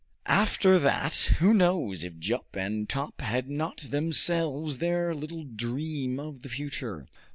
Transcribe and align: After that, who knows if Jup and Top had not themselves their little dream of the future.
After 0.25 0.79
that, 0.79 1.13
who 1.37 1.53
knows 1.53 2.03
if 2.03 2.17
Jup 2.17 2.55
and 2.55 2.89
Top 2.89 3.21
had 3.21 3.47
not 3.51 3.81
themselves 3.91 4.79
their 4.79 5.13
little 5.13 5.43
dream 5.43 6.19
of 6.19 6.41
the 6.41 6.49
future. 6.49 7.05